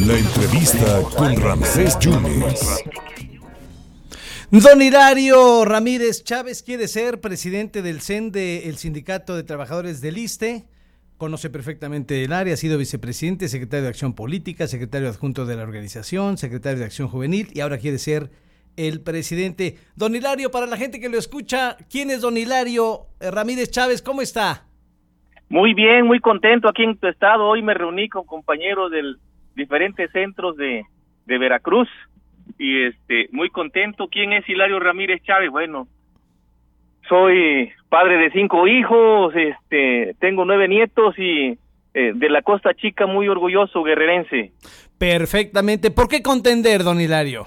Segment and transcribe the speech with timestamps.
[0.00, 2.82] La entrevista con Ramsés Yunes.
[4.50, 10.64] Don Hilario Ramírez Chávez quiere ser presidente del CENDE, el Sindicato de Trabajadores del ISTE.
[11.16, 15.62] Conoce perfectamente el área, ha sido vicepresidente, secretario de Acción Política, secretario adjunto de la
[15.62, 18.30] organización, secretario de Acción Juvenil y ahora quiere ser
[18.76, 19.78] el presidente.
[19.94, 24.02] Don Hilario, para la gente que lo escucha, ¿quién es don Hilario Ramírez Chávez?
[24.02, 24.66] ¿Cómo está?
[25.54, 27.46] Muy bien, muy contento aquí en tu estado.
[27.46, 29.18] Hoy me reuní con compañeros del
[29.54, 30.82] diferentes centros de,
[31.26, 31.88] de Veracruz
[32.58, 34.08] y este muy contento.
[34.08, 35.52] ¿Quién es Hilario Ramírez Chávez?
[35.52, 35.86] Bueno,
[37.08, 41.56] soy padre de cinco hijos, este tengo nueve nietos y
[41.94, 44.50] eh, de la Costa Chica muy orgulloso guerrerense.
[44.98, 45.92] Perfectamente.
[45.92, 47.46] ¿Por qué contender, don Hilario?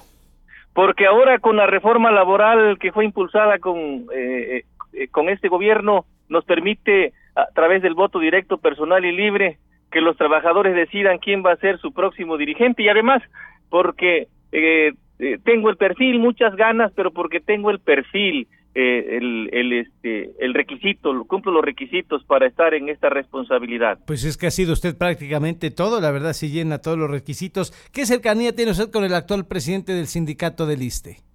[0.73, 4.63] Porque ahora con la reforma laboral que fue impulsada con eh,
[4.93, 9.59] eh, con este gobierno nos permite a través del voto directo personal y libre
[9.91, 13.21] que los trabajadores decidan quién va a ser su próximo dirigente y además
[13.69, 19.49] porque eh, eh, tengo el perfil, muchas ganas, pero porque tengo el perfil, eh, el,
[19.51, 23.99] el, este, el requisito, cumplo los requisitos para estar en esta responsabilidad.
[24.05, 27.71] Pues es que ha sido usted prácticamente todo, la verdad, si llena todos los requisitos.
[27.93, 31.26] ¿Qué cercanía tiene usted con el actual presidente del sindicato del ISTE?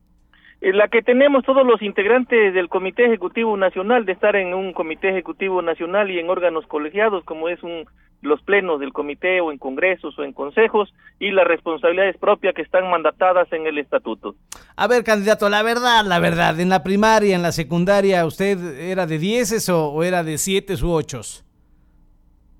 [0.62, 4.72] En la que tenemos todos los integrantes del Comité Ejecutivo Nacional, de estar en un
[4.72, 7.84] Comité Ejecutivo Nacional y en órganos colegiados, como es un,
[8.20, 12.62] los plenos del comité o en congresos o en consejos, y las responsabilidades propias que
[12.62, 14.36] están mandatadas en el estatuto.
[14.76, 19.06] A ver, candidato, la verdad, la verdad, en la primaria, en la secundaria, ¿usted era
[19.06, 21.44] de dieces o, o era de siete u ochos?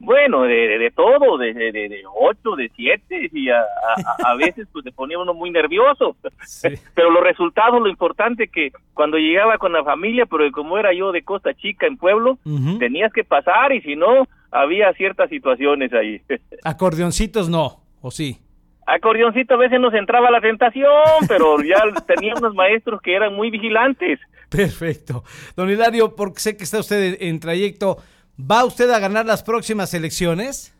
[0.04, 4.66] Bueno, de, de, todo, de, de, de, ocho, de siete, y a, a, a, veces
[4.72, 6.16] pues se ponía uno muy nervioso.
[6.44, 6.70] Sí.
[6.96, 11.12] Pero los resultados, lo importante que cuando llegaba con la familia, pero como era yo
[11.12, 12.78] de Costa Chica en pueblo, uh -huh.
[12.80, 16.20] tenías que pasar y si no, había ciertas situaciones ahí.
[16.64, 18.38] Acordeoncitos no, ¿o sí?
[18.86, 20.90] Acordeoncito a veces nos entraba la tentación,
[21.28, 24.18] pero ya tenía unos maestros que eran muy vigilantes.
[24.48, 25.22] Perfecto.
[25.56, 27.98] Don Hilario, porque sé que está usted en trayecto,
[28.38, 30.74] ¿Va usted a ganar las próximas elecciones?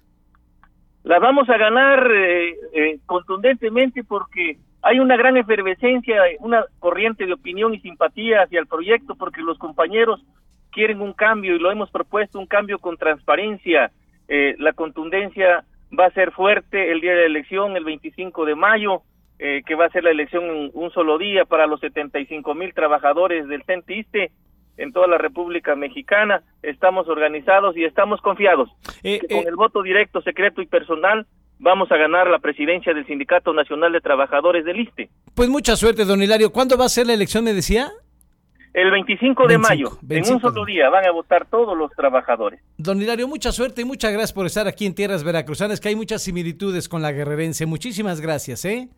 [1.04, 7.32] Las vamos a ganar eh, eh, contundentemente porque hay una gran efervescencia, una corriente de
[7.32, 10.20] opinión y simpatía hacia el proyecto porque los compañeros
[10.72, 13.92] quieren un cambio y lo hemos propuesto, un cambio con transparencia.
[14.28, 15.64] Eh, la contundencia
[15.96, 19.02] va a ser fuerte el día de la elección, el 25 de mayo,
[19.38, 22.72] eh, que va a ser la elección en un solo día para los 75 mil
[22.74, 24.32] trabajadores del CENTISTE
[24.82, 26.42] en toda la República Mexicana.
[26.62, 28.68] Estamos organizados y estamos confiados.
[29.02, 31.26] Eh, que con eh, el voto directo, secreto y personal
[31.58, 35.08] vamos a ganar la presidencia del Sindicato Nacional de Trabajadores del ISTE.
[35.34, 36.52] Pues mucha suerte, don Hilario.
[36.52, 37.90] ¿Cuándo va a ser la elección, me decía?
[38.74, 40.28] El 25 de 25, mayo, 25.
[40.28, 42.60] en un solo día, van a votar todos los trabajadores.
[42.78, 45.96] Don Hilario, mucha suerte y muchas gracias por estar aquí en Tierras Veracruzanas, que hay
[45.96, 47.66] muchas similitudes con la guerrerense.
[47.66, 48.88] Muchísimas gracias, ¿eh?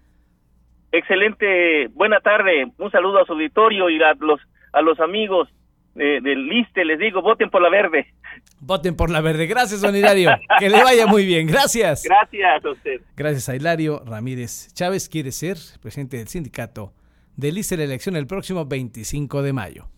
[0.92, 4.40] Excelente, buena tarde, un saludo a su auditorio y a los,
[4.72, 5.48] a los amigos
[5.96, 8.06] eh, del liste, les digo, voten por la verde.
[8.60, 9.46] Voten por la verde.
[9.46, 10.30] Gracias, don Hilario.
[10.58, 11.46] que le vaya muy bien.
[11.46, 12.02] Gracias.
[12.04, 13.00] Gracias a usted.
[13.16, 15.08] Gracias a Hilario Ramírez Chávez.
[15.08, 16.92] Quiere ser presidente del sindicato
[17.36, 19.88] del liste de la elección el próximo 25 de mayo.